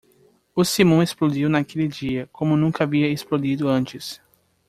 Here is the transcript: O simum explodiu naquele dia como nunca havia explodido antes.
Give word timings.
O 0.55 0.65
simum 0.65 1.03
explodiu 1.03 1.47
naquele 1.47 1.87
dia 1.87 2.27
como 2.31 2.57
nunca 2.57 2.83
havia 2.85 3.07
explodido 3.07 3.67
antes. 3.69 4.19